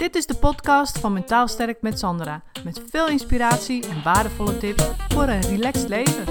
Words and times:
Dit 0.00 0.14
is 0.14 0.26
de 0.26 0.34
podcast 0.34 0.98
van 0.98 1.12
Mentaal 1.12 1.48
Sterk 1.48 1.82
met 1.82 1.98
Sandra. 1.98 2.42
Met 2.64 2.82
veel 2.90 3.08
inspiratie 3.08 3.88
en 3.88 4.02
waardevolle 4.02 4.58
tips 4.58 4.84
voor 5.08 5.22
een 5.22 5.40
relaxed 5.40 5.88
leven. 5.88 6.22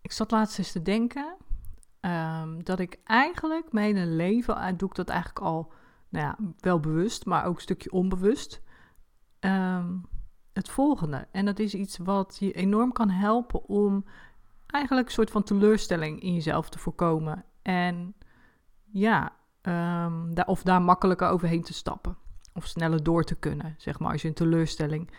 Ik 0.00 0.12
zat 0.12 0.30
laatst 0.30 0.58
eens 0.58 0.72
te 0.72 0.82
denken 0.82 1.36
ehm, 2.00 2.62
dat 2.62 2.78
ik 2.78 2.98
eigenlijk 3.04 3.72
mijn 3.72 3.96
hele 3.96 4.10
leven, 4.10 4.56
uh, 4.56 4.66
doe 4.76 4.88
ik 4.88 4.94
dat 4.94 5.08
eigenlijk 5.08 5.40
al 5.40 5.72
nou 6.08 6.24
ja, 6.26 6.36
wel 6.60 6.80
bewust, 6.80 7.26
maar 7.26 7.44
ook 7.44 7.54
een 7.54 7.60
stukje 7.60 7.92
onbewust. 7.92 8.62
Ehm, 9.38 9.94
het 10.56 10.68
volgende. 10.68 11.26
En 11.30 11.44
dat 11.44 11.58
is 11.58 11.74
iets 11.74 11.98
wat 11.98 12.36
je 12.40 12.52
enorm 12.52 12.92
kan 12.92 13.10
helpen 13.10 13.64
om 13.64 14.04
eigenlijk 14.66 15.06
een 15.06 15.14
soort 15.14 15.30
van 15.30 15.42
teleurstelling 15.42 16.20
in 16.20 16.34
jezelf 16.34 16.68
te 16.68 16.78
voorkomen. 16.78 17.44
En 17.62 18.14
ja, 18.84 19.36
um, 19.62 20.34
daar, 20.34 20.46
of 20.46 20.62
daar 20.62 20.82
makkelijker 20.82 21.28
overheen 21.28 21.62
te 21.62 21.72
stappen. 21.72 22.16
Of 22.54 22.66
sneller 22.66 23.02
door 23.02 23.24
te 23.24 23.34
kunnen, 23.34 23.74
zeg 23.78 23.98
maar, 23.98 24.12
als 24.12 24.22
je 24.22 24.28
een 24.28 24.34
teleurstelling 24.34 25.10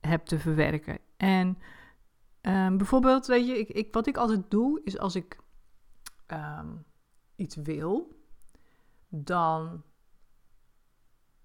hebt 0.00 0.28
te 0.28 0.38
verwerken. 0.38 0.98
En 1.16 1.58
um, 2.42 2.76
bijvoorbeeld, 2.76 3.26
weet 3.26 3.46
je, 3.46 3.58
ik, 3.58 3.68
ik, 3.68 3.92
wat 3.92 4.06
ik 4.06 4.16
altijd 4.16 4.50
doe, 4.50 4.80
is 4.84 4.98
als 4.98 5.14
ik 5.14 5.38
um, 6.26 6.84
iets 7.36 7.56
wil, 7.56 8.14
dan 9.08 9.82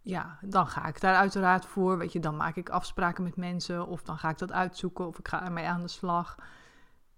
ja, 0.06 0.40
dan 0.42 0.68
ga 0.68 0.88
ik 0.88 1.02
daar 1.02 1.16
uiteraard 1.16 1.66
voor. 1.66 1.98
Weet 1.98 2.14
je, 2.14 2.20
dan 2.20 2.36
maak 2.36 2.56
ik 2.56 2.70
afspraken 2.70 3.24
met 3.24 3.36
mensen 3.36 3.88
of 3.88 4.04
dan 4.04 4.18
ga 4.18 4.30
ik 4.30 4.38
dat 4.38 4.52
uitzoeken 4.52 5.08
of 5.08 5.20
ik 5.20 5.28
ga 5.28 5.44
ermee 5.44 5.68
aan 5.68 5.82
de 5.82 5.88
slag. 5.88 6.36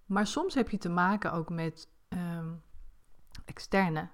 Maar 0.06 0.26
soms 0.26 0.54
heb 0.54 0.70
je 0.70 0.78
te 0.78 0.88
maken 0.88 1.32
ook 1.32 1.50
met 1.50 1.88
um, 2.08 2.62
externe 3.44 4.08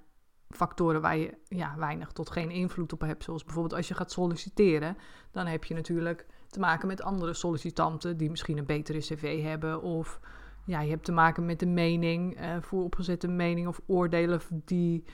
factoren 0.49 1.01
waar 1.01 1.17
je 1.17 1.39
ja, 1.49 1.77
weinig 1.77 2.13
tot 2.13 2.31
geen 2.31 2.51
invloed 2.51 2.93
op 2.93 3.01
hebt. 3.01 3.25
Zoals 3.25 3.45
bijvoorbeeld 3.45 3.75
als 3.75 3.89
je 3.89 3.95
gaat 3.95 4.13
solliciteren, 4.13 4.97
dan 5.31 5.47
heb 5.47 5.65
je 5.65 5.75
natuurlijk 5.75 6.27
te 6.49 6.61
maken 6.61 6.89
met 6.89 7.03
andere 7.03 7.35
sollicitanten 7.35 8.17
die 8.17 8.31
misschien 8.31 8.59
een 8.59 8.67
betere 8.67 8.99
cv 8.99 9.43
hebben. 9.43 9.83
Of 9.83 10.21
ja, 10.65 10.81
je 10.81 10.91
hebt 10.91 11.05
te 11.05 11.13
maken 11.13 11.45
met 11.45 11.59
de 11.59 11.67
mening, 11.67 12.41
uh, 12.41 12.57
vooropgezette 12.61 13.29
mening 13.29 13.67
of 13.67 13.81
oordelen 13.87 14.41
die 14.51 15.05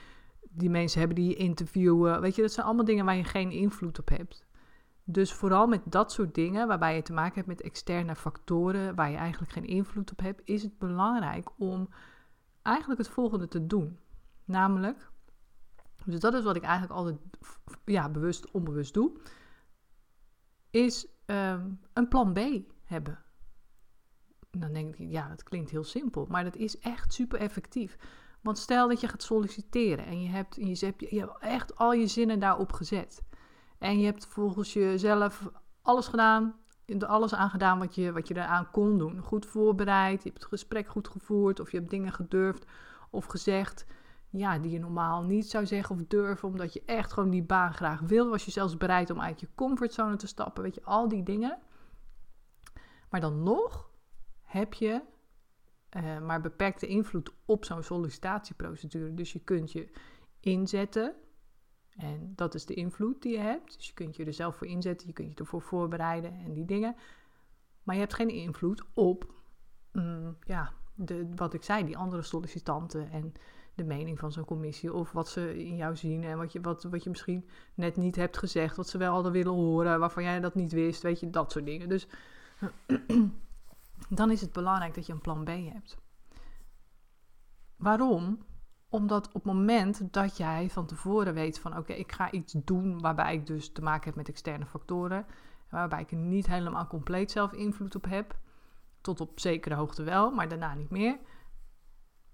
die 0.53 0.69
mensen 0.69 0.99
hebben 0.99 1.17
die 1.17 1.35
interviewen. 1.35 2.21
Weet 2.21 2.35
je, 2.35 2.41
dat 2.41 2.51
zijn 2.51 2.65
allemaal 2.65 2.85
dingen 2.85 3.05
waar 3.05 3.15
je 3.15 3.23
geen 3.23 3.51
invloed 3.51 3.99
op 3.99 4.09
hebt. 4.09 4.45
Dus 5.03 5.33
vooral 5.33 5.67
met 5.67 5.81
dat 5.85 6.11
soort 6.11 6.35
dingen, 6.35 6.67
waarbij 6.67 6.95
je 6.95 7.01
te 7.01 7.13
maken 7.13 7.35
hebt 7.35 7.47
met 7.47 7.61
externe 7.61 8.15
factoren, 8.15 8.95
waar 8.95 9.11
je 9.11 9.17
eigenlijk 9.17 9.51
geen 9.51 9.65
invloed 9.65 10.11
op 10.11 10.19
hebt, 10.19 10.41
is 10.45 10.63
het 10.63 10.77
belangrijk 10.77 11.49
om 11.57 11.89
eigenlijk 12.61 12.99
het 12.99 13.09
volgende 13.09 13.47
te 13.47 13.65
doen. 13.65 13.99
Namelijk, 14.45 15.09
dus 16.05 16.19
dat 16.19 16.33
is 16.33 16.43
wat 16.43 16.55
ik 16.55 16.63
eigenlijk 16.63 16.93
altijd 16.93 17.17
ja, 17.85 18.09
bewust, 18.09 18.51
onbewust 18.51 18.93
doe, 18.93 19.11
is 20.69 21.07
um, 21.25 21.79
een 21.93 22.07
plan 22.07 22.33
B 22.33 22.39
hebben. 22.83 23.19
Dan 24.51 24.73
denk 24.73 24.95
ik, 24.95 25.09
ja, 25.09 25.27
dat 25.27 25.43
klinkt 25.43 25.69
heel 25.69 25.83
simpel, 25.83 26.25
maar 26.29 26.43
dat 26.43 26.55
is 26.55 26.79
echt 26.79 27.13
super 27.13 27.39
effectief. 27.39 27.97
Want 28.41 28.57
stel 28.57 28.87
dat 28.87 29.01
je 29.01 29.07
gaat 29.07 29.23
solliciteren 29.23 30.05
en 30.05 30.21
je 30.21 30.29
hebt, 30.29 30.55
je 30.55 30.85
hebt, 30.85 31.09
je 31.09 31.19
hebt 31.19 31.37
echt 31.39 31.75
al 31.75 31.93
je 31.93 32.07
zinnen 32.07 32.39
daarop 32.39 32.73
gezet. 32.73 33.23
En 33.77 33.99
je 33.99 34.05
hebt 34.05 34.25
volgens 34.25 34.73
jezelf 34.73 35.49
alles 35.81 36.07
gedaan, 36.07 36.55
alles 36.99 37.33
aangedaan 37.33 37.79
wat 37.79 37.95
je, 37.95 38.11
wat 38.11 38.27
je 38.27 38.35
eraan 38.35 38.71
kon 38.71 38.97
doen. 38.97 39.21
Goed 39.21 39.45
voorbereid, 39.45 40.23
je 40.23 40.29
hebt 40.29 40.41
het 40.41 40.51
gesprek 40.51 40.87
goed 40.87 41.07
gevoerd 41.07 41.59
of 41.59 41.71
je 41.71 41.77
hebt 41.77 41.89
dingen 41.89 42.11
gedurfd 42.11 42.65
of 43.09 43.25
gezegd 43.25 43.85
ja, 44.31 44.59
die 44.59 44.71
je 44.71 44.79
normaal 44.79 45.23
niet 45.23 45.49
zou 45.49 45.65
zeggen 45.65 45.95
of 45.95 46.01
durven, 46.07 46.47
omdat 46.47 46.73
je 46.73 46.81
echt 46.85 47.13
gewoon 47.13 47.29
die 47.29 47.43
baan 47.43 47.73
graag 47.73 47.99
wil. 47.99 48.29
Was 48.29 48.45
je 48.45 48.51
zelfs 48.51 48.77
bereid 48.77 49.09
om 49.09 49.21
uit 49.21 49.39
je 49.39 49.47
comfortzone 49.55 50.15
te 50.15 50.27
stappen, 50.27 50.63
weet 50.63 50.75
je, 50.75 50.83
al 50.83 51.07
die 51.07 51.23
dingen. 51.23 51.59
Maar 53.09 53.19
dan 53.19 53.43
nog 53.43 53.89
heb 54.41 54.73
je 54.73 55.01
uh, 55.97 56.19
maar 56.19 56.41
beperkte 56.41 56.87
invloed 56.87 57.33
op 57.45 57.65
zo'n 57.65 57.83
sollicitatieprocedure. 57.83 59.13
Dus 59.13 59.33
je 59.33 59.39
kunt 59.39 59.71
je 59.71 59.89
inzetten. 60.39 61.15
En 61.89 62.33
dat 62.35 62.53
is 62.53 62.65
de 62.65 62.73
invloed 62.73 63.21
die 63.21 63.31
je 63.31 63.39
hebt. 63.39 63.75
Dus 63.77 63.87
je 63.87 63.93
kunt 63.93 64.15
je 64.15 64.25
er 64.25 64.33
zelf 64.33 64.55
voor 64.55 64.67
inzetten, 64.67 65.07
je 65.07 65.13
kunt 65.13 65.31
je 65.31 65.39
ervoor 65.39 65.61
voorbereiden 65.61 66.33
en 66.33 66.53
die 66.53 66.65
dingen. 66.65 66.95
Maar 67.83 67.95
je 67.95 68.01
hebt 68.01 68.13
geen 68.13 68.29
invloed 68.29 68.83
op, 68.93 69.33
mm, 69.91 70.37
ja, 70.43 70.73
de, 70.95 71.29
wat 71.35 71.53
ik 71.53 71.63
zei, 71.63 71.85
die 71.85 71.97
andere 71.97 72.21
sollicitanten 72.21 73.11
en 73.11 73.33
de 73.75 73.83
mening 73.83 74.19
van 74.19 74.31
zo'n 74.31 74.45
commissie. 74.45 74.93
Of 74.93 75.11
wat 75.11 75.29
ze 75.29 75.63
in 75.63 75.75
jou 75.75 75.95
zien 75.95 76.23
en 76.23 76.37
wat 76.37 76.51
je, 76.51 76.61
wat, 76.61 76.83
wat 76.83 77.03
je 77.03 77.09
misschien 77.09 77.49
net 77.75 77.97
niet 77.97 78.15
hebt 78.15 78.37
gezegd, 78.37 78.75
wat 78.75 78.89
ze 78.89 78.97
wel 78.97 79.13
hadden 79.13 79.31
willen 79.31 79.53
horen, 79.53 79.99
waarvan 79.99 80.23
jij 80.23 80.39
dat 80.39 80.55
niet 80.55 80.71
wist, 80.71 81.01
weet 81.01 81.19
je, 81.19 81.29
dat 81.29 81.51
soort 81.51 81.65
dingen. 81.65 81.89
Dus 81.89 82.07
dan 84.09 84.31
is 84.31 84.41
het 84.41 84.51
belangrijk 84.51 84.93
dat 84.93 85.05
je 85.05 85.13
een 85.13 85.21
plan 85.21 85.43
B 85.43 85.47
hebt. 85.47 85.97
Waarom? 87.75 88.45
Omdat 88.89 89.27
op 89.27 89.33
het 89.33 89.43
moment 89.43 90.13
dat 90.13 90.37
jij 90.37 90.69
van 90.69 90.85
tevoren 90.85 91.33
weet 91.33 91.59
van 91.59 91.77
oké, 91.77 91.93
ik 91.93 92.11
ga 92.11 92.31
iets 92.31 92.55
doen 92.63 92.99
waarbij 93.01 93.33
ik 93.33 93.45
dus 93.45 93.71
te 93.71 93.81
maken 93.81 94.05
heb 94.05 94.15
met 94.15 94.29
externe 94.29 94.65
factoren, 94.65 95.25
waarbij 95.69 96.01
ik 96.01 96.11
er 96.11 96.17
niet 96.17 96.47
helemaal 96.47 96.87
compleet 96.87 97.31
zelf 97.31 97.53
invloed 97.53 97.95
op 97.95 98.05
heb, 98.05 98.37
tot 99.01 99.21
op 99.21 99.39
zekere 99.39 99.75
hoogte 99.75 100.03
wel, 100.03 100.31
maar 100.31 100.47
daarna 100.47 100.73
niet 100.73 100.89
meer. 100.89 101.19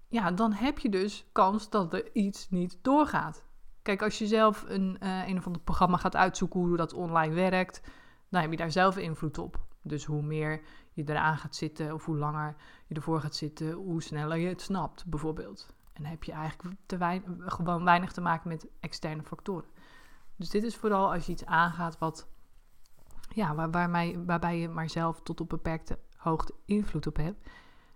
Ja, 0.08 0.30
dan 0.30 0.52
heb 0.52 0.78
je 0.78 0.88
dus 0.88 1.28
kans 1.32 1.70
dat 1.70 1.94
er 1.94 2.14
iets 2.14 2.50
niet 2.50 2.78
doorgaat. 2.82 3.44
Kijk, 3.82 4.02
als 4.02 4.18
je 4.18 4.26
zelf 4.26 4.64
een, 4.68 4.96
uh, 5.02 5.28
een 5.28 5.38
of 5.38 5.46
ander 5.46 5.62
programma 5.62 5.96
gaat 5.96 6.16
uitzoeken 6.16 6.60
hoe 6.60 6.76
dat 6.76 6.92
online 6.92 7.34
werkt, 7.34 7.80
dan 8.28 8.40
heb 8.40 8.50
je 8.50 8.56
daar 8.56 8.72
zelf 8.72 8.96
invloed 8.96 9.38
op. 9.38 9.66
Dus 9.82 10.04
hoe 10.04 10.22
meer 10.22 10.62
je 11.06 11.12
eraan 11.12 11.38
gaat 11.38 11.56
zitten 11.56 11.94
of 11.94 12.04
hoe 12.04 12.16
langer 12.16 12.56
je 12.86 12.94
ervoor 12.94 13.20
gaat 13.20 13.34
zitten, 13.34 13.72
hoe 13.72 14.02
sneller 14.02 14.36
je 14.36 14.48
het 14.48 14.60
snapt, 14.60 15.06
bijvoorbeeld. 15.06 15.74
En 15.92 16.04
heb 16.04 16.24
je 16.24 16.32
eigenlijk 16.32 16.76
gewoon 17.46 17.84
weinig 17.84 18.12
te 18.12 18.20
maken 18.20 18.48
met 18.48 18.68
externe 18.80 19.22
factoren. 19.22 19.68
Dus 20.36 20.50
dit 20.50 20.62
is 20.62 20.76
vooral 20.76 21.12
als 21.12 21.26
je 21.26 21.32
iets 21.32 21.44
aangaat 21.44 21.98
wat, 21.98 22.28
ja, 23.28 23.54
waar 23.54 23.70
waarbij 24.26 24.58
je 24.58 24.68
maar 24.68 24.90
zelf 24.90 25.22
tot 25.22 25.40
op 25.40 25.48
beperkte 25.48 25.98
hoogte 26.16 26.54
invloed 26.64 27.06
op 27.06 27.16
hebt, 27.16 27.48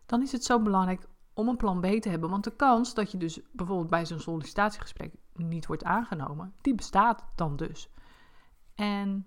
dan 0.07 0.23
is 0.23 0.33
het 0.33 0.45
zo 0.45 0.63
belangrijk 0.63 1.09
om 1.35 1.49
een 1.49 1.57
plan 1.57 1.81
B 1.81 1.87
te 1.87 2.09
hebben. 2.09 2.31
Want 2.31 2.45
de 2.45 2.57
kans 2.57 2.95
dat 2.95 3.13
je 3.13 3.19
dus 3.19 3.41
bijvoorbeeld 3.53 3.91
bij 3.91 4.07
zo'n 4.07 4.21
sollicitatiegesprek 4.21 5.15
niet 5.35 5.67
wordt 5.67 5.85
aangenomen, 5.85 6.55
die 6.61 6.75
bestaat 6.75 7.25
dan 7.35 7.57
dus. 7.57 7.91
En 8.75 9.27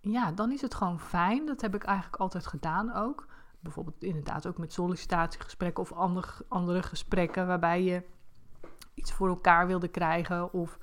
ja, 0.00 0.32
dan 0.32 0.52
is 0.52 0.60
het 0.60 0.74
gewoon 0.74 1.00
fijn. 1.00 1.46
Dat 1.46 1.60
heb 1.60 1.74
ik 1.74 1.84
eigenlijk 1.84 2.16
altijd 2.16 2.46
gedaan 2.46 2.92
ook. 2.92 3.26
Bijvoorbeeld 3.60 4.02
inderdaad 4.02 4.46
ook 4.46 4.58
met 4.58 4.72
sollicitatiegesprekken 4.72 5.82
of 5.82 5.92
andere, 5.92 6.44
andere 6.48 6.82
gesprekken 6.82 7.46
waarbij 7.46 7.82
je 7.82 8.02
iets 8.94 9.12
voor 9.12 9.28
elkaar 9.28 9.66
wilde 9.66 9.88
krijgen 9.88 10.52
of 10.52 10.78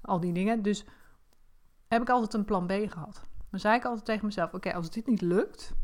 al 0.00 0.20
die 0.20 0.32
dingen. 0.32 0.62
Dus 0.62 0.84
heb 1.88 2.02
ik 2.02 2.10
altijd 2.10 2.34
een 2.34 2.44
plan 2.44 2.66
B 2.66 2.70
gehad. 2.70 3.28
Dan 3.50 3.60
zei 3.60 3.76
ik 3.76 3.84
altijd 3.84 4.04
tegen 4.04 4.26
mezelf: 4.26 4.54
Oké, 4.54 4.74
als 4.74 4.90
dit 4.90 5.06
niet 5.06 5.20
lukt, 5.20 5.74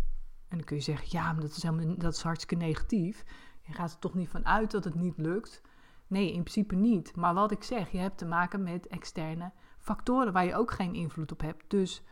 en 0.48 0.56
dan 0.56 0.66
kun 0.66 0.76
je 0.76 0.82
zeggen: 0.82 1.06
Ja, 1.10 1.32
dat 1.32 1.56
is, 1.56 1.62
helemaal, 1.62 1.96
dat 1.96 2.14
is 2.14 2.22
hartstikke 2.22 2.64
negatief. 2.64 3.24
Je 3.60 3.72
gaat 3.72 3.92
er 3.92 3.98
toch 3.98 4.14
niet 4.14 4.28
van 4.28 4.46
uit 4.46 4.70
dat 4.70 4.84
het 4.84 4.94
niet 4.94 5.16
lukt. 5.16 5.62
Nee, 6.06 6.26
in 6.32 6.40
principe 6.40 6.74
niet. 6.74 7.16
Maar 7.16 7.34
wat 7.34 7.50
ik 7.50 7.62
zeg, 7.62 7.90
je 7.90 7.98
hebt 7.98 8.18
te 8.18 8.26
maken 8.26 8.62
met 8.62 8.86
externe 8.86 9.52
factoren 9.78 10.32
waar 10.32 10.44
je 10.44 10.54
ook 10.54 10.70
geen 10.70 10.94
invloed 10.94 11.32
op 11.32 11.40
hebt. 11.40 11.64
Dus 11.68 12.02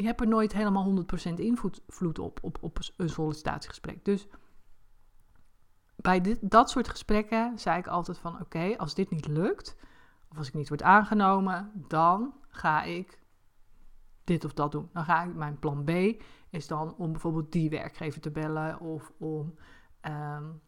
je 0.00 0.06
hebt 0.06 0.20
er 0.20 0.28
nooit 0.28 0.52
helemaal 0.52 1.04
100% 1.30 1.34
invloed 1.34 2.18
op, 2.18 2.38
op, 2.42 2.58
op 2.60 2.78
een 2.96 3.08
sollicitatiegesprek. 3.08 4.04
Dus 4.04 4.26
bij 5.96 6.20
dit, 6.20 6.38
dat 6.50 6.70
soort 6.70 6.88
gesprekken 6.88 7.58
zei 7.58 7.78
ik 7.78 7.86
altijd 7.86 8.18
van 8.18 8.40
oké, 8.40 8.74
als 8.76 8.94
dit 8.94 9.10
niet 9.10 9.26
lukt, 9.26 9.76
of 10.30 10.38
als 10.38 10.48
ik 10.48 10.54
niet 10.54 10.68
word 10.68 10.82
aangenomen, 10.82 11.72
dan 11.74 12.34
ga 12.48 12.82
ik 12.82 13.22
dit 14.24 14.44
of 14.44 14.52
dat 14.52 14.72
doen. 14.72 14.88
Dan 14.92 15.04
ga 15.04 15.22
ik, 15.22 15.34
mijn 15.34 15.58
plan 15.58 15.84
B 15.84 15.90
is 16.50 16.66
dan 16.66 16.94
om 16.96 17.12
bijvoorbeeld 17.12 17.52
die 17.52 17.70
werkgever 17.70 18.20
te 18.20 18.30
bellen 18.30 18.80
of 18.80 19.12
om 19.18 19.54
um, 20.02 20.60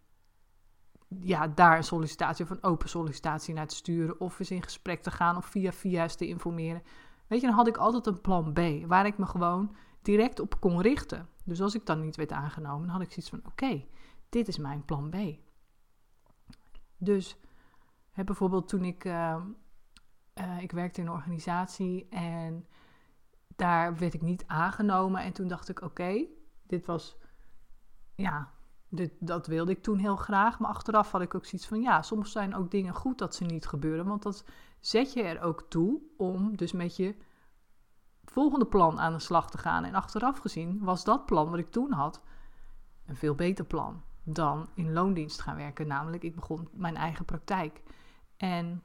ja, 1.21 1.49
daar 1.49 1.77
een 1.77 1.85
sollicitatie 1.85 2.45
of 2.45 2.51
een 2.51 2.63
open 2.63 2.89
sollicitatie 2.89 3.55
naar 3.55 3.67
te 3.67 3.75
sturen 3.75 4.21
of 4.21 4.39
eens 4.39 4.51
in 4.51 4.63
gesprek 4.63 5.03
te 5.03 5.11
gaan 5.11 5.37
of 5.37 5.47
via 5.47 5.73
via's 5.73 6.17
te 6.17 6.27
informeren. 6.27 6.83
Weet 7.33 7.41
je, 7.41 7.47
dan 7.47 7.57
had 7.57 7.67
ik 7.67 7.77
altijd 7.77 8.07
een 8.07 8.21
plan 8.21 8.53
B, 8.53 8.87
waar 8.87 9.07
ik 9.07 9.19
me 9.19 9.27
gewoon 9.27 9.77
direct 10.03 10.41
op 10.41 10.61
kon 10.61 10.81
richten. 10.81 11.29
Dus 11.45 11.61
als 11.61 11.75
ik 11.75 11.87
dan 11.87 12.01
niet 12.01 12.17
werd 12.17 12.33
aangenomen, 12.33 12.87
dan 12.87 12.97
had 12.97 13.03
ik 13.03 13.13
zoiets 13.13 13.31
van: 13.31 13.41
oké, 13.45 13.85
dit 14.29 14.49
is 14.49 14.59
mijn 14.59 14.85
plan 14.85 15.11
B. 15.11 15.17
Dus 16.97 17.37
bijvoorbeeld 18.15 18.69
toen 18.69 18.85
ik, 18.85 19.05
uh, 19.05 19.37
uh, 20.35 20.63
ik 20.63 20.73
werkte 20.73 21.01
in 21.01 21.07
een 21.07 21.13
organisatie 21.13 22.09
en 22.09 22.67
daar 23.57 23.97
werd 23.99 24.15
ik 24.15 24.23
niet 24.23 24.47
aangenomen. 24.47 25.23
En 25.23 25.33
toen 25.33 25.49
dacht 25.49 25.69
ik: 25.69 25.81
oké, 25.81 26.25
dit 26.63 26.87
was 26.87 27.17
ja, 28.15 28.53
dit, 28.95 29.13
dat 29.19 29.47
wilde 29.47 29.71
ik 29.71 29.83
toen 29.83 29.99
heel 29.99 30.17
graag. 30.17 30.59
Maar 30.59 30.71
achteraf 30.71 31.11
had 31.11 31.21
ik 31.21 31.35
ook 31.35 31.45
zoiets 31.45 31.69
van, 31.69 31.81
ja, 31.81 32.03
soms 32.03 32.33
zijn 32.33 32.55
ook 32.55 32.71
dingen 32.71 32.95
goed 32.95 33.19
dat 33.19 33.35
ze 33.35 33.45
niet 33.45 33.67
gebeuren. 33.67 34.07
Want 34.07 34.23
dat 34.23 34.45
zet 34.81 35.13
je 35.13 35.23
er 35.23 35.43
ook 35.43 35.63
toe 35.69 36.01
om 36.17 36.57
dus 36.57 36.73
met 36.73 36.97
je 36.97 37.17
volgende 38.25 38.67
plan 38.67 39.01
aan 39.01 39.13
de 39.13 39.19
slag 39.19 39.51
te 39.51 39.59
gaan. 39.59 39.85
En 39.85 39.95
achteraf 39.95 40.39
gezien 40.39 40.79
was 40.85 41.05
dat 41.05 41.27
plan 41.27 41.51
wat 41.51 41.59
ik 41.59 41.71
toen 41.71 41.93
had 41.93 42.23
een 43.07 43.17
veel 43.17 43.35
beter 43.35 43.65
plan 43.65 44.03
dan 44.23 44.69
in 44.75 44.93
loondienst 44.93 45.41
gaan 45.41 45.57
werken. 45.57 45.87
Namelijk, 45.87 46.23
ik 46.23 46.35
begon 46.35 46.69
mijn 46.73 46.97
eigen 46.97 47.25
praktijk. 47.25 47.83
En 48.37 48.83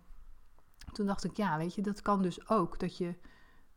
toen 0.92 1.06
dacht 1.06 1.24
ik, 1.24 1.38
ja, 1.38 1.58
weet 1.58 1.76
je, 1.76 1.82
dat 1.82 2.02
kan 2.02 2.22
dus 2.22 2.50
ook. 2.50 2.80
Dat 2.80 2.98
je 2.98 3.16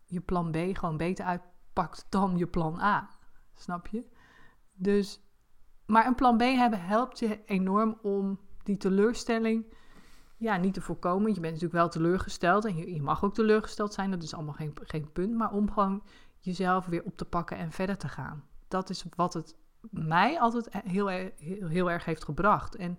je 0.04 0.20
plan 0.20 0.50
B 0.50 0.56
gewoon 0.56 0.96
beter 0.96 1.24
uitpakt 1.24 2.06
dan 2.08 2.36
je 2.36 2.46
plan 2.46 2.80
A. 2.80 3.10
Snap 3.54 3.86
je? 3.86 4.04
Dus, 4.72 5.20
maar 5.90 6.06
een 6.06 6.14
plan 6.14 6.36
B 6.36 6.40
hebben 6.40 6.82
helpt 6.82 7.18
je 7.18 7.40
enorm 7.44 7.98
om 8.02 8.38
die 8.62 8.76
teleurstelling 8.76 9.64
ja, 10.36 10.56
niet 10.56 10.74
te 10.74 10.80
voorkomen. 10.80 11.34
Je 11.34 11.40
bent 11.40 11.54
natuurlijk 11.54 11.72
wel 11.72 11.88
teleurgesteld 11.88 12.64
en 12.64 12.76
je, 12.76 13.02
mag 13.02 13.24
ook 13.24 13.34
teleurgesteld 13.34 13.94
zijn. 13.94 14.10
Dat 14.10 14.22
is 14.22 14.34
allemaal 14.34 14.54
geen, 14.54 14.74
geen 14.82 15.12
punt. 15.12 15.34
Maar 15.34 15.52
om 15.52 15.72
gewoon 15.72 16.02
jezelf 16.38 16.86
weer 16.86 17.04
op 17.04 17.16
te 17.16 17.24
pakken 17.24 17.56
en 17.56 17.72
verder 17.72 17.96
te 17.96 18.08
gaan. 18.08 18.44
Dat 18.68 18.90
is 18.90 19.04
wat 19.16 19.34
het 19.34 19.56
mij 19.90 20.40
altijd 20.40 20.68
heel, 20.84 21.06
heel, 21.06 21.68
heel 21.68 21.90
erg 21.90 22.04
heeft 22.04 22.24
gebracht. 22.24 22.76
En 22.76 22.98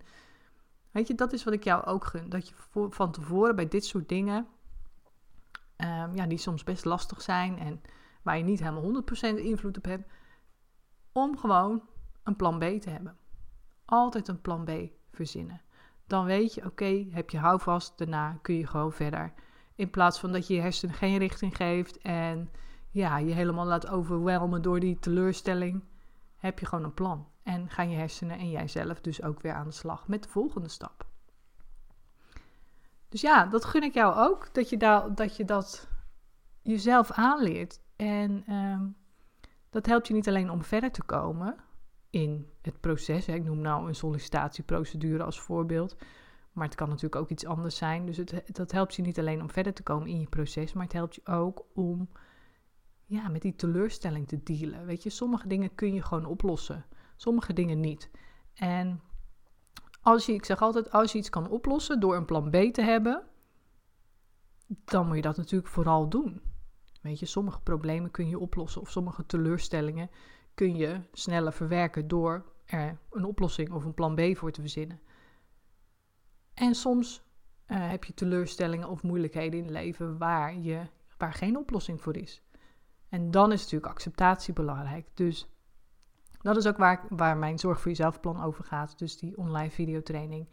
weet 0.92 1.08
je, 1.08 1.16
dat 1.16 1.34
is 1.34 1.44
wat 1.44 1.54
ik 1.54 1.64
jou 1.64 1.86
ook 1.86 2.06
gun. 2.06 2.30
Dat 2.30 2.50
je 2.50 2.56
van 2.90 3.12
tevoren 3.12 3.56
bij 3.56 3.68
dit 3.68 3.86
soort 3.86 4.10
dingen, 4.10 4.48
um, 5.78 6.16
ja, 6.16 6.26
die 6.28 6.38
soms 6.38 6.64
best 6.64 6.86
lastig 6.86 7.22
zijn 7.22 7.60
en 7.60 7.82
waar 8.22 8.38
je 8.38 8.44
niet 8.44 8.60
helemaal 8.60 9.04
100% 9.34 9.36
invloed 9.36 9.78
op 9.78 9.86
hebt, 9.86 10.12
om 11.12 11.38
gewoon 11.38 11.82
een 12.24 12.36
plan 12.36 12.60
B 12.60 12.82
te 12.82 12.90
hebben. 12.90 13.18
Altijd 13.86 14.28
een 14.28 14.42
plan 14.42 14.64
B 14.64 14.72
verzinnen. 15.12 15.62
Dan 16.08 16.26
weet 16.26 16.54
je, 16.54 16.66
oké, 16.66 17.06
heb 17.12 17.30
je 17.30 17.38
houvast, 17.38 17.98
daarna 17.98 18.38
kun 18.42 18.56
je 18.56 18.68
gewoon 18.68 18.92
verder. 18.92 19.34
In 19.76 19.90
plaats 19.90 20.20
van 20.20 20.32
dat 20.32 20.48
je 20.48 20.54
je 20.54 20.62
hersenen 20.62 20.96
geen 20.96 21.18
richting 21.18 21.56
geeft 21.56 21.98
en 21.98 22.50
ja, 22.90 23.18
je 23.18 23.34
helemaal 23.34 23.66
laat 23.66 23.88
overwelmen 23.88 24.62
door 24.62 24.80
die 24.80 25.00
teleurstelling 25.00 25.84
heb 26.38 26.60
je 26.60 26.66
gewoon 26.66 26.84
een 26.84 26.94
plan. 26.94 27.28
En 27.44 27.70
gaan 27.70 27.90
je 27.90 27.98
hersenen 27.98 28.38
en 28.38 28.50
jijzelf 28.50 29.02
dus 29.02 29.24
ook 29.24 29.42
weer 29.42 29.54
aan 29.54 29.68
de 29.68 29.74
slag 29.74 30.08
met 30.08 30.24
de 30.24 30.30
volgende 30.30 30.70
stap. 30.70 31.06
Dus 33.10 33.22
ja, 33.22 33.46
dat 33.46 33.66
gun 33.66 33.84
ik 33.84 33.94
jou 33.94 34.16
ook, 34.16 34.54
dat 34.54 34.70
je, 34.70 34.78
dat, 35.14 35.36
je 35.36 35.46
dat 35.46 35.88
jezelf 36.62 37.12
aanleert. 37.12 37.80
En 37.96 38.44
ehm, 38.48 38.88
dat 39.70 39.86
helpt 39.86 40.08
je 40.08 40.14
niet 40.14 40.28
alleen 40.28 40.50
om 40.50 40.64
verder 40.64 40.92
te 40.92 41.04
komen 41.04 41.56
in 42.12 42.48
het 42.62 42.80
proces. 42.80 43.28
Ik 43.28 43.44
noem 43.44 43.62
nou 43.62 43.88
een 43.88 43.96
sollicitatieprocedure 43.96 45.24
als 45.24 45.40
voorbeeld. 45.40 45.96
Maar 46.52 46.66
het 46.66 46.76
kan 46.76 46.88
natuurlijk 46.88 47.22
ook 47.22 47.30
iets 47.30 47.46
anders 47.46 47.76
zijn. 47.76 48.06
Dus 48.06 48.18
het, 48.18 48.44
dat 48.52 48.72
helpt 48.72 48.96
je 48.96 49.02
niet 49.02 49.20
alleen 49.20 49.42
om 49.42 49.50
verder 49.50 49.74
te 49.74 49.84
komen 49.84 50.08
in 50.08 50.20
je 50.20 50.30
proces, 50.30 50.74
maar 50.74 50.84
het 50.84 50.94
helpt 50.94 51.16
je 51.16 51.26
ook 51.26 51.66
om 51.74 52.10
ja, 53.06 53.28
met 53.28 53.42
die 53.42 53.56
teleurstelling 53.56 54.28
te 54.28 54.44
dealen. 54.44 54.86
Weet 54.86 55.04
je, 55.04 55.10
sommige 55.10 55.48
dingen 55.48 55.76
kun 55.76 55.94
je 55.94 56.02
gewoon 56.02 56.26
oplossen, 56.26 56.86
sommige 57.16 57.54
dingen 57.54 57.80
niet. 57.80 58.10
En 58.54 59.02
als 60.02 60.26
je, 60.26 60.34
ik 60.34 60.46
zeg 60.46 60.62
altijd, 60.62 60.92
als 60.92 61.12
je 61.12 61.18
iets 61.18 61.30
kan 61.30 61.50
oplossen 61.50 62.00
door 62.00 62.16
een 62.16 62.26
plan 62.26 62.50
B 62.50 62.74
te 62.74 62.82
hebben, 62.82 63.24
dan 64.68 65.08
moet 65.08 65.16
je 65.16 65.22
dat 65.22 65.38
natuurlijk 65.38 65.72
vooral 65.72 66.10
doen. 66.10 66.42
Weet 67.02 67.20
je, 67.20 67.26
sommige 67.26 67.62
problemen 67.62 68.12
kun 68.12 68.28
je 68.28 68.40
oplossen 68.40 68.82
of 68.82 68.90
sommige 68.90 69.26
teleurstellingen 69.26 70.10
kun 70.54 70.76
je 70.76 71.02
sneller 71.14 71.54
verwerken 71.54 72.08
door 72.08 72.46
er 72.66 72.98
een 73.12 73.26
oplossing 73.26 73.72
of 73.72 73.86
een 73.86 73.94
plan 73.94 74.16
B 74.16 74.38
voor 74.38 74.52
te 74.52 74.62
verzinnen. 74.62 75.00
En 76.54 76.76
soms 76.76 77.24
uh, 77.68 77.90
heb 77.90 78.04
je 78.04 78.14
teleurstellingen 78.14 78.90
of 78.90 79.04
moeilijkheden 79.04 79.60
in 79.60 79.66
het 79.66 79.74
leven 79.74 80.18
waar, 80.18 80.58
je, 80.58 80.82
waar 81.18 81.34
geen 81.34 81.58
oplossing 81.58 82.02
voor 82.02 82.18
is. 82.18 82.42
En 83.10 83.32
dan 83.32 83.52
is 83.52 83.62
natuurlijk 83.62 83.92
acceptatie 83.92 84.54
belangrijk. 84.54 85.08
Dus 85.14 85.48
dat 86.42 86.58
is 86.58 86.68
ook 86.68 86.78
waar, 86.78 87.06
waar 87.10 87.38
mijn 87.38 87.60
Zorg 87.60 87.80
voor 87.80 87.92
Jezelf 87.92 88.20
plan 88.20 88.44
over 88.44 88.64
gaat. 88.64 89.00
Dus 89.00 89.18
die 89.18 89.38
online 89.38 89.72
videotraining. 89.72 90.50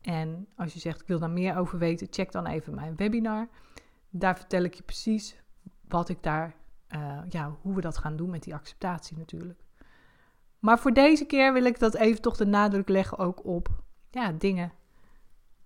En 0.00 0.48
als 0.56 0.72
je 0.72 0.80
zegt, 0.80 1.00
ik 1.00 1.06
wil 1.06 1.18
daar 1.18 1.30
meer 1.30 1.56
over 1.56 1.78
weten, 1.78 2.06
check 2.10 2.32
dan 2.32 2.46
even 2.46 2.74
mijn 2.74 2.96
webinar. 2.96 3.48
Daar 4.10 4.36
vertel 4.36 4.62
ik 4.62 4.74
je 4.74 4.82
precies 4.82 5.42
wat 5.88 6.08
ik 6.08 6.22
daar, 6.22 6.56
uh, 6.94 7.18
ja, 7.28 7.56
hoe 7.60 7.74
we 7.74 7.80
dat 7.80 7.98
gaan 7.98 8.16
doen 8.16 8.30
met 8.30 8.42
die 8.42 8.54
acceptatie 8.54 9.16
natuurlijk. 9.16 9.60
Maar 10.58 10.78
voor 10.78 10.92
deze 10.92 11.24
keer 11.24 11.52
wil 11.52 11.64
ik 11.64 11.78
dat 11.78 11.94
even 11.94 12.22
toch 12.22 12.36
de 12.36 12.46
nadruk 12.46 12.88
leggen 12.88 13.18
ook 13.18 13.44
op 13.44 13.68
ja, 14.10 14.32
dingen 14.32 14.72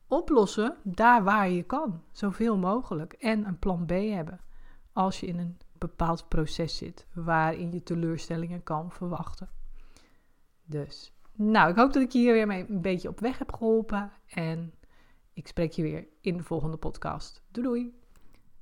oplossen 0.06 0.76
daar 0.82 1.24
waar 1.24 1.50
je 1.50 1.62
kan. 1.62 2.02
Zoveel 2.12 2.56
mogelijk. 2.56 3.12
En 3.12 3.46
een 3.46 3.58
plan 3.58 3.86
B 3.86 3.90
hebben 3.90 4.40
als 4.92 5.20
je 5.20 5.26
in 5.26 5.38
een 5.38 5.56
bepaald 5.78 6.28
proces 6.28 6.76
zit 6.76 7.06
waarin 7.12 7.72
je 7.72 7.82
teleurstellingen 7.82 8.62
kan 8.62 8.92
verwachten. 8.92 9.48
Dus, 10.64 11.12
nou, 11.32 11.70
ik 11.70 11.76
hoop 11.76 11.92
dat 11.92 12.02
ik 12.02 12.10
je 12.10 12.18
hier 12.18 12.32
weer 12.32 12.46
mee 12.46 12.68
een 12.68 12.80
beetje 12.80 13.08
op 13.08 13.20
weg 13.20 13.38
heb 13.38 13.52
geholpen 13.52 14.12
en 14.26 14.74
ik 15.32 15.46
spreek 15.46 15.72
je 15.72 15.82
weer 15.82 16.06
in 16.20 16.36
de 16.36 16.42
volgende 16.42 16.76
podcast. 16.76 17.42
Doei 17.50 17.66
doei! 17.66 18.05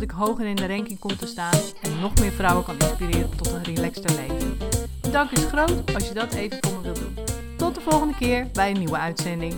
dat 0.00 0.04
ik 0.04 0.10
hoger 0.10 0.46
in 0.46 0.56
de 0.56 0.66
ranking 0.66 0.98
kom 0.98 1.16
te 1.16 1.26
staan 1.26 1.58
en 1.82 2.00
nog 2.00 2.20
meer 2.20 2.32
vrouwen 2.32 2.64
kan 2.64 2.78
inspireren 2.78 3.36
tot 3.36 3.52
een 3.52 3.64
relaxter 3.64 4.10
leven. 4.10 4.58
Dank 5.10 5.30
is 5.30 5.44
groot 5.44 5.94
als 5.94 6.08
je 6.08 6.14
dat 6.14 6.34
even 6.34 6.58
voor 6.60 6.72
me 6.76 6.82
wilt 6.82 6.98
doen. 6.98 7.14
Tot 7.56 7.74
de 7.74 7.80
volgende 7.80 8.14
keer 8.14 8.48
bij 8.52 8.70
een 8.70 8.78
nieuwe 8.78 8.98
uitzending. 8.98 9.54